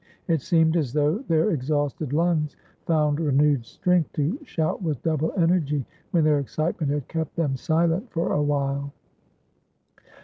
It 0.27 0.41
seemed 0.41 0.75
as 0.77 0.93
though 0.93 1.19
their 1.27 1.51
exhausted 1.51 2.11
lungs 2.11 2.55
found 2.87 3.19
renewed 3.19 3.63
strength 3.63 4.13
to 4.13 4.39
shout 4.43 4.81
with 4.81 5.03
double 5.03 5.31
energy 5.37 5.85
when 6.09 6.23
their 6.23 6.39
excitement 6.39 6.91
had 6.91 7.07
kept 7.07 7.35
them 7.35 7.55
silent 7.55 8.09
for 8.09 8.33
a 8.33 8.41
while. 8.41 8.93